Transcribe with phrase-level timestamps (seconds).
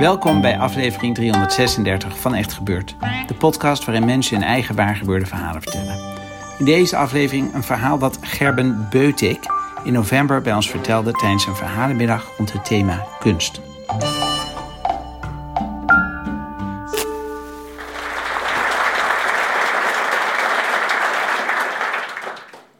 [0.00, 2.96] Welkom bij aflevering 336 van Echt Gebeurd.
[3.26, 5.98] De podcast waarin mensen hun eigen waargebeurde verhalen vertellen.
[6.58, 9.38] In deze aflevering een verhaal dat Gerben Beutik
[9.84, 13.60] in november bij ons vertelde tijdens een verhalenmiddag rond het thema kunst.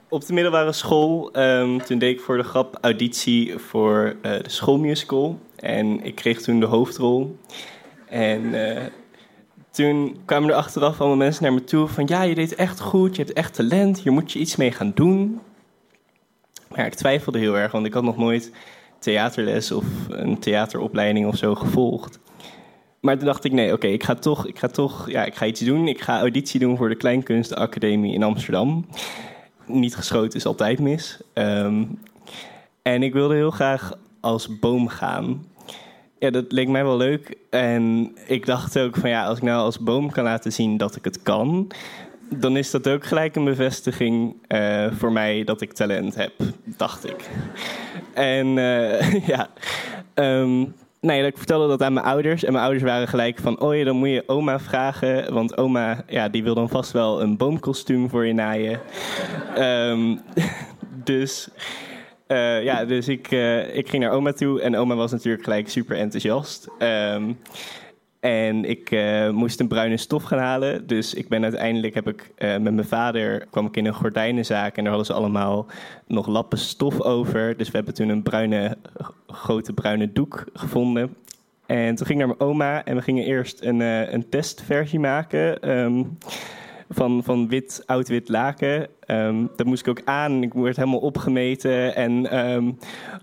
[0.09, 4.51] Op de middelbare school, ehm, toen deed ik voor de grap auditie voor eh, de
[4.51, 5.39] schoolmusical.
[5.61, 7.39] En ik kreeg toen de hoofdrol.
[8.09, 8.85] En eh,
[9.71, 12.07] toen kwamen er achteraf allemaal mensen naar me toe van...
[12.07, 14.93] ja, je deed echt goed, je hebt echt talent, hier moet je iets mee gaan
[14.95, 15.41] doen.
[16.69, 18.53] Maar ik twijfelde heel erg, want ik had nog nooit
[18.99, 22.19] theaterles of een theateropleiding of zo gevolgd.
[23.01, 25.47] Maar toen dacht ik, nee, oké, ik ga toch, ik ga toch, ja, ik ga
[25.47, 25.89] iets doen.
[25.89, 28.87] Ik ga auditie doen voor de Kleinkunstenacademie in Amsterdam.
[29.67, 31.21] Niet geschoten is altijd mis.
[31.33, 31.85] Ehm,
[32.83, 35.45] en ik wilde heel graag als boom gaan.
[36.19, 37.37] Ja, dat leek mij wel leuk.
[37.51, 40.97] En ik dacht ook van ja, als ik nou als boom kan laten zien dat
[40.97, 41.71] ik het kan,
[42.35, 46.33] dan is dat ook gelijk een bevestiging eh, voor mij dat ik talent heb,
[46.65, 47.31] dacht ik.
[48.15, 49.49] En eh, ja,
[50.15, 52.45] um, nee, ik vertelde dat aan mijn ouders.
[52.45, 55.33] En mijn ouders waren gelijk van, oh dan moet je oma vragen.
[55.33, 58.81] Want oma, ja, die wil dan vast wel een boomkostuum voor je naaien.
[59.55, 60.17] Ehm,
[61.05, 61.49] dus...
[62.31, 65.69] Uh, ja, dus ik, uh, ik ging naar oma toe en oma was natuurlijk gelijk
[65.69, 66.69] super enthousiast.
[66.79, 67.39] Um,
[68.21, 70.87] en ik uh, moest een bruine stof gaan halen.
[70.87, 74.85] Dus ik ben uiteindelijk heb ik met mijn vader kwam ik in een gordijnenzaak en
[74.85, 75.67] daar hadden ze allemaal
[76.07, 77.57] nog lappen stof over.
[77.57, 78.77] Dus we hebben toen een bruine,
[79.27, 81.17] grote bruine doek gevonden.
[81.67, 83.81] En toen ging ik naar mijn oma en we gingen eerst een,
[84.15, 85.71] een testversie maken.
[85.79, 86.19] Um,
[86.93, 88.89] van, van wit, oud-wit laken.
[89.07, 90.43] Um, dat moest ik ook aan.
[90.43, 91.95] Ik werd helemaal opgemeten.
[91.95, 92.79] En um,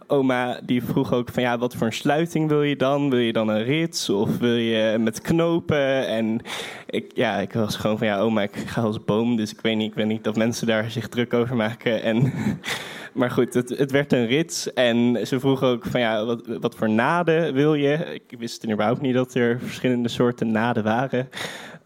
[0.08, 3.10] oma die vroeg ook van ja, wat voor een sluiting wil je dan?
[3.10, 6.08] Wil je dan een rits of wil je met knopen?
[6.08, 6.42] En
[6.86, 9.36] ik, ja, ik was gewoon van ja, oma, ik ga als boom.
[9.36, 12.04] Dus ik weet niet, ik weet niet dat mensen daar zich druk over maken.
[12.04, 12.34] En,
[13.14, 14.74] maar goed, het, het werd een rits.
[14.74, 17.94] En ze vroeg ook van ja, wat, wat voor naden wil je?
[18.28, 21.30] Ik wist überhaupt niet dat er verschillende soorten naden waren.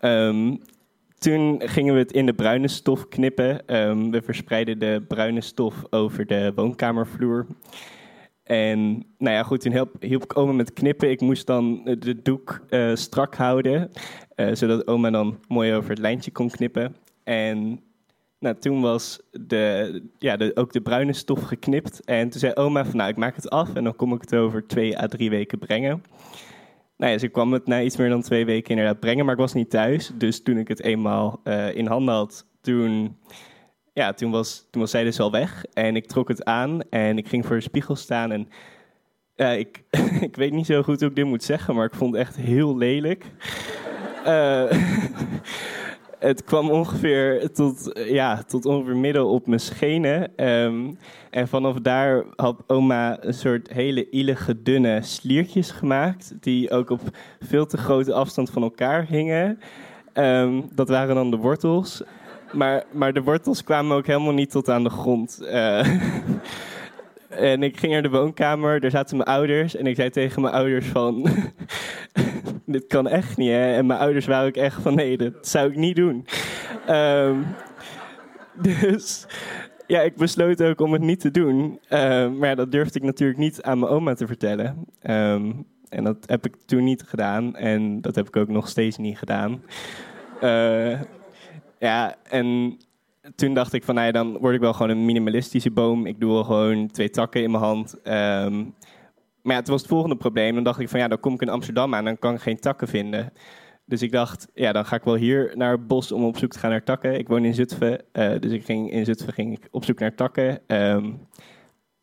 [0.01, 0.59] Um,
[1.21, 3.75] toen gingen we het in de bruine stof knippen.
[3.75, 7.45] Um, we verspreidden de bruine stof over de woonkamervloer.
[8.43, 11.09] En nou ja, goed, toen hielp, hielp ik oma met knippen.
[11.09, 13.91] Ik moest dan de doek uh, strak houden,
[14.35, 16.95] uh, zodat oma dan mooi over het lijntje kon knippen.
[17.23, 17.81] En
[18.39, 22.03] nou, toen was de, ja, de, ook de bruine stof geknipt.
[22.05, 24.35] En toen zei oma van, nou, ik maak het af en dan kom ik het
[24.35, 26.03] over twee à drie weken brengen
[27.01, 29.53] nou ze kwam het na iets meer dan twee weken inderdaad brengen, maar ik was
[29.53, 30.11] niet thuis.
[30.13, 33.17] Dus toen ik het eenmaal uh, in handen had, toen,
[33.93, 35.65] ja, toen, was, toen was zij dus al weg.
[35.73, 38.31] En ik trok het aan en ik ging voor de spiegel staan.
[38.31, 38.47] En
[39.35, 39.83] uh, ik,
[40.27, 42.35] ik weet niet zo goed hoe ik dit moet zeggen, maar ik vond het echt
[42.35, 43.25] heel lelijk.
[44.25, 44.71] Uh,
[46.21, 50.47] het kwam ongeveer tot, ja, tot ongeveer midden op mijn schenen.
[50.47, 50.97] Um,
[51.29, 56.33] en vanaf daar had oma een soort hele ielige, dunne sliertjes gemaakt.
[56.39, 57.01] Die ook op
[57.39, 59.59] veel te grote afstand van elkaar hingen.
[60.13, 62.03] Um, dat waren dan de wortels.
[62.51, 65.39] Maar, maar de wortels kwamen ook helemaal niet tot aan de grond.
[65.41, 65.87] Uh,
[67.29, 69.75] en ik ging naar de woonkamer, daar zaten mijn ouders.
[69.75, 71.27] En ik zei tegen mijn ouders van...
[72.71, 73.73] dit kan echt niet, hè?
[73.73, 74.95] En mijn ouders waren ook echt van...
[74.95, 76.25] nee, dat zou ik niet doen.
[76.89, 77.45] Um,
[78.69, 79.25] dus
[79.87, 81.79] ja, ik besloot ook om het niet te doen.
[81.89, 84.85] Uh, maar dat durfde ik natuurlijk niet aan mijn oma te vertellen.
[85.09, 87.55] Um, en dat heb ik toen niet gedaan.
[87.55, 89.63] En dat heb ik ook nog steeds niet gedaan.
[90.43, 91.01] Uh,
[91.79, 92.77] ja, en
[93.35, 96.05] toen dacht ik van, nou dan word ik wel gewoon een minimalistische boom.
[96.05, 97.95] Ik doe wel gewoon twee takken in mijn hand.
[99.43, 100.55] Maar het was het volgende probleem.
[100.55, 102.41] Dan dacht ik van, ja, dan kom ik in Amsterdam aan en dan kan ik
[102.41, 103.33] geen takken vinden.
[103.85, 106.51] Dus ik dacht, ja, dan ga ik wel hier naar het bos om op zoek
[106.51, 107.19] te gaan naar takken.
[107.19, 110.15] Ik woon in Zutphen, eh, dus ik ging, in Zutphen ging ik op zoek naar
[110.15, 110.59] takken.
[110.67, 111.11] Ehm,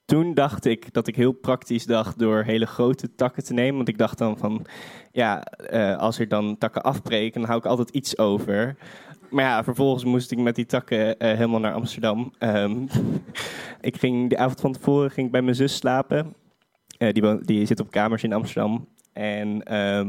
[0.05, 3.77] toen dacht ik dat ik heel praktisch dacht door hele grote takken te nemen.
[3.77, 4.67] Want ik dacht dan van,
[5.13, 8.77] ja, eh, als er dan takken afbreken, dan hou ik altijd iets over.
[9.31, 12.33] Maar ja, vervolgens moest ik met die takken eh, helemaal naar Amsterdam.
[12.39, 12.87] Ehm,
[13.81, 16.35] ik ging de avond van tevoren ging ik bij mijn zus slapen.
[16.99, 18.89] Eh, die, die zit op kamers in Amsterdam.
[19.13, 20.09] En ehm,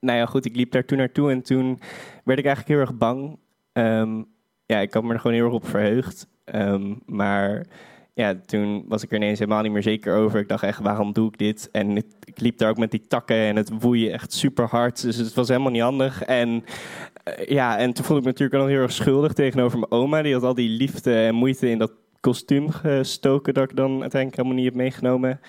[0.00, 1.78] nou ja, goed, ik liep daar toen naartoe en toen
[2.24, 3.38] werd ik eigenlijk heel erg bang.
[3.72, 4.22] Ehm,
[4.66, 6.28] ja, ik had me er gewoon heel erg op verheugd.
[6.44, 7.66] Ehm, maar
[8.14, 10.40] ja, toen was ik er ineens helemaal niet meer zeker over.
[10.40, 11.68] Ik dacht echt, waarom doe ik dit?
[11.72, 15.02] En ik liep daar ook met die takken en het woeien echt super hard.
[15.02, 16.22] Dus het was helemaal niet handig.
[16.22, 16.64] En
[17.24, 20.22] eh, ja, en toen voelde ik me natuurlijk wel heel erg schuldig tegenover mijn oma.
[20.22, 24.36] Die had al die liefde en moeite in dat kostuum gestoken dat ik dan uiteindelijk
[24.36, 25.40] helemaal niet heb meegenomen.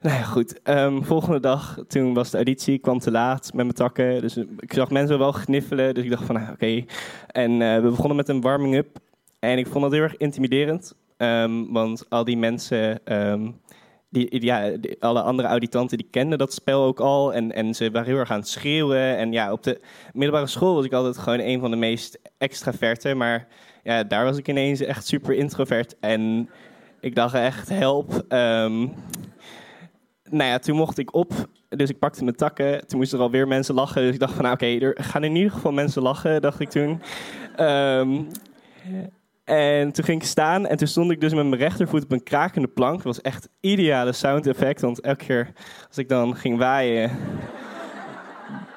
[0.00, 0.62] Nou ja, goed.
[0.62, 4.20] Ehm, volgende dag, toen was de auditie, kwam te laat met mijn takken.
[4.20, 6.84] Dus ik zag mensen wel gniffelen, dus ik dacht van, nou, oké.
[7.26, 8.98] En eh, we begonnen met een warming-up.
[9.38, 10.94] En ik vond dat heel erg intimiderend.
[11.16, 13.50] Ehm, want al die mensen, ehm,
[14.10, 17.34] die, ja, alle andere auditanten, die kenden dat spel ook al.
[17.34, 19.16] En, en ze waren heel erg aan het schreeuwen.
[19.16, 19.80] En ja, op de
[20.12, 23.14] middelbare school was ik altijd gewoon een van de meest extraverte.
[23.14, 23.46] Maar
[23.82, 25.96] ja, daar was ik ineens echt super introvert.
[26.00, 26.48] En
[27.00, 28.24] ik dacht echt, help.
[30.30, 31.32] Nou ja, toen mocht ik op.
[31.68, 32.86] Dus ik pakte mijn takken.
[32.86, 34.02] Toen moesten er alweer mensen lachen.
[34.02, 36.68] Dus ik dacht van, nou, oké, er gaan in ieder geval mensen lachen, dacht ik
[36.68, 37.02] toen.
[37.56, 38.22] Ehm,
[39.44, 42.22] en toen ging ik staan en toen stond ik dus met mijn rechtervoet op een
[42.22, 42.94] krakende plank.
[42.94, 45.52] Dat was echt ideale sound effect, want elke keer
[45.88, 47.10] als ik dan ging waaien,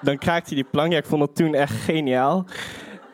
[0.02, 0.92] dan kraakte die plank.
[0.92, 2.46] Ja, ik vond dat toen echt geniaal.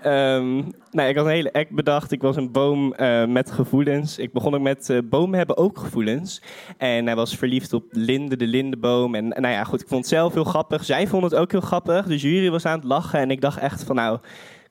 [0.05, 0.55] Ehm,
[0.91, 2.11] nou, ik had een hele act bedacht.
[2.11, 4.17] Ik was een boom eh, met gevoelens.
[4.17, 6.41] Ik begon ook met eh, bomen hebben ook gevoelens.
[6.77, 9.15] En hij was verliefd op Linde, de lindeboom.
[9.15, 10.83] En nou ja, goed, ik vond het zelf heel grappig.
[10.83, 12.05] Zij vond het ook heel grappig.
[12.05, 13.19] De jury was aan het lachen.
[13.19, 14.19] En ik dacht echt van, nou,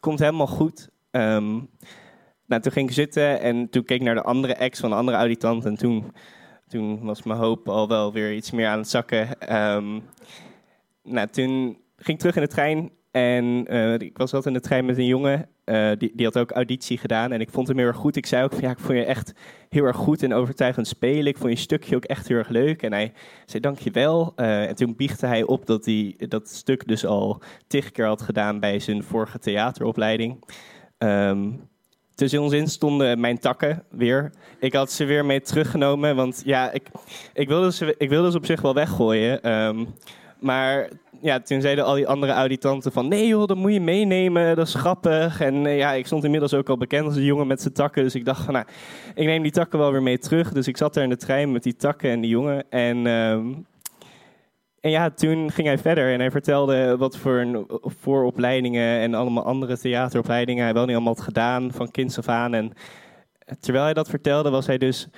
[0.01, 0.89] komt helemaal goed.
[1.11, 1.53] Ehm,
[2.47, 4.97] nou, toen ging ik zitten en toen keek ik naar de andere ex van de
[4.97, 5.65] andere auditant.
[5.65, 6.13] En toen,
[6.69, 9.41] toen was mijn hoop al wel weer iets meer aan het zakken.
[9.41, 10.01] Ehm,
[11.03, 12.91] nou, toen ging ik terug in de trein.
[13.15, 15.49] En eh, ik was altijd in de trein met een jongen.
[15.65, 17.33] eh, die, die had ook auditie gedaan.
[17.33, 18.17] En ik vond hem heel erg goed.
[18.17, 19.33] Ik zei ook van ja, ik vond je echt
[19.69, 21.27] heel erg goed en overtuigend spelen.
[21.27, 22.83] Ik vond je stukje ook echt heel erg leuk.
[22.83, 23.13] En hij
[23.47, 24.33] zei dankjewel.
[24.37, 28.23] Uh, en toen biechtte hij op dat hij dat stuk dus al tig keer had
[28.23, 30.45] gedaan bij zijn vorige theateropleiding.
[30.99, 31.51] Ehm,
[32.15, 34.33] tussen ons in stonden mijn takken weer.
[34.59, 36.89] Ik had ze weer mee teruggenomen, want ja, ik,
[37.33, 39.43] ik, wilde, ze, ik wilde ze op zich wel weggooien.
[39.43, 39.85] Ehm,
[40.45, 40.89] maar
[41.21, 43.09] ja, toen zeiden al die andere auditanten van...
[43.09, 45.41] nee joh, dat moet je meenemen, dat is grappig.
[45.41, 48.03] En uh, ja, ik stond inmiddels ook al bekend als een jongen met zijn takken.
[48.03, 48.67] Dus ik dacht van, nou,
[49.15, 50.53] ik neem die takken wel weer mee terug.
[50.53, 52.71] Dus ik zat daar in de trein met die takken en die jongen.
[52.71, 53.07] En...
[53.07, 53.67] Um,
[54.81, 59.45] en ja, toen ging hij verder en hij vertelde wat voor een, vooropleidingen en allemaal
[59.45, 62.55] andere theateropleidingen hij wel niet allemaal had gedaan van kinds af aan.
[62.55, 62.73] En
[63.61, 65.09] terwijl hij dat vertelde, was hij dus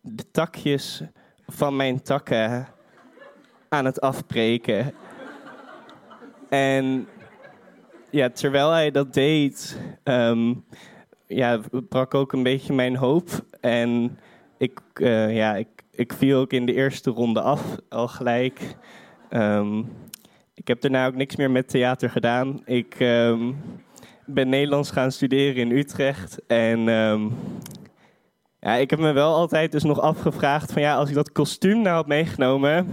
[0.00, 1.02] de takjes
[1.46, 2.73] van mijn takken
[3.74, 4.92] aan het afbreken.
[6.48, 7.08] En
[8.10, 10.64] ja, terwijl hij dat deed, um,
[11.26, 13.28] ja, brak ook een beetje mijn hoop.
[13.60, 14.18] En
[14.58, 18.76] ik, uh, ja, ik, ik viel ook in de eerste ronde af, al gelijk.
[19.30, 19.92] Um,
[20.54, 22.60] ik heb daarna ook niks meer met theater gedaan.
[22.64, 23.56] Ik um,
[24.26, 26.46] ben Nederlands gaan studeren in Utrecht.
[26.46, 26.80] En
[28.64, 31.82] ja, ik heb me wel altijd dus nog afgevraagd van ja, als ik dat kostuum
[31.82, 32.86] nou had meegenomen,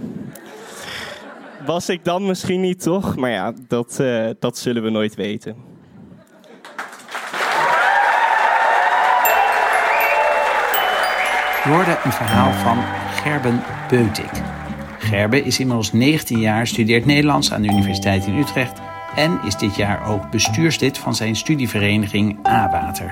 [1.66, 3.16] was ik dan misschien niet toch?
[3.16, 5.56] Maar ja, dat, uh, dat zullen we nooit weten.
[11.64, 12.78] Hoorde een verhaal van
[13.12, 14.32] Gerben Beutik.
[15.00, 18.80] Gerben is inmiddels 19 jaar, studeert Nederlands aan de Universiteit in Utrecht
[19.16, 23.12] en is dit jaar ook bestuurslid van zijn studievereniging A-Water.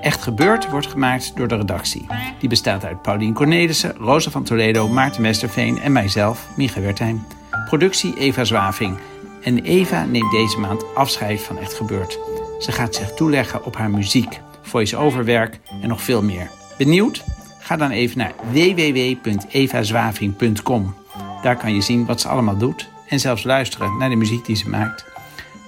[0.00, 2.06] Echt Gebeurd wordt gemaakt door de redactie.
[2.38, 7.24] Die bestaat uit Paulien Cornelissen, Rosa van Toledo, Maarten Westerveen en mijzelf, Micha Wertheim.
[7.70, 8.98] Productie Eva Zwaving.
[9.42, 12.18] En Eva neemt deze maand afscheid van Echt Gebeurd.
[12.58, 16.50] Ze gaat zich toeleggen op haar muziek, voice-overwerk en nog veel meer.
[16.78, 17.24] Benieuwd?
[17.60, 20.94] Ga dan even naar www.evazwaving.com.
[21.42, 24.56] Daar kan je zien wat ze allemaal doet en zelfs luisteren naar de muziek die
[24.56, 25.04] ze maakt.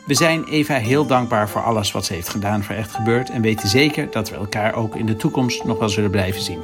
[0.06, 3.42] We zijn Eva heel dankbaar voor alles wat ze heeft gedaan voor Echt Gebeurd en
[3.42, 6.60] weten zeker dat we elkaar ook in de toekomst nog wel zullen blijven zien.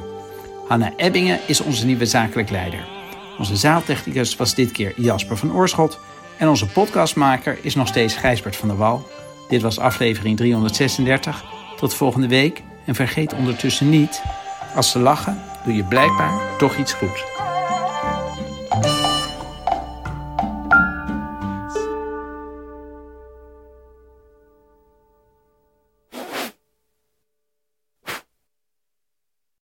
[0.67, 2.98] Hanna Ebbingen is onze nieuwe zakelijk leider.
[3.39, 5.99] Onze zaaltechnicus was dit keer Jasper van Oorschot
[6.37, 9.07] en onze podcastmaker is nog steeds Gijsbert van der Wal.
[9.49, 11.43] Dit was aflevering 336.
[11.75, 14.21] Tot volgende week en vergeet ondertussen niet,
[14.75, 17.38] als ze lachen, doe je blijkbaar toch iets goed.